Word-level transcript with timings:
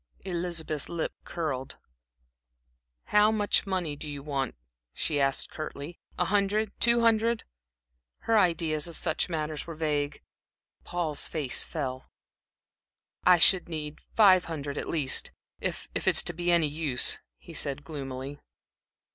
Elizabeth's 0.25 0.89
lip 0.89 1.13
curled. 1.25 1.77
"How 3.13 3.31
much 3.31 3.67
money 3.67 3.95
do 3.95 4.09
you 4.09 4.23
want?" 4.23 4.55
she 4.95 5.19
asked, 5.21 5.51
curtly. 5.51 5.99
"A 6.17 6.25
hundred? 6.25 6.71
Two 6.79 7.01
hundred?" 7.01 7.43
Her 8.21 8.35
ideas 8.35 8.87
on 8.87 8.95
such 8.95 9.29
matters 9.29 9.67
were 9.67 9.75
vague. 9.75 10.23
Paul's 10.83 11.27
face 11.27 11.63
fell. 11.63 12.09
"I 13.25 13.37
should 13.37 13.69
need 13.69 13.99
five 14.15 14.45
hundred 14.45 14.75
at 14.79 14.89
least, 14.89 15.33
if 15.59 15.87
if 15.93 16.07
it 16.07 16.15
is 16.15 16.23
to 16.23 16.33
be 16.33 16.49
of 16.49 16.55
any 16.55 16.67
use," 16.67 17.19
he 17.37 17.53
said, 17.53 17.83
gloomily. 17.83 18.39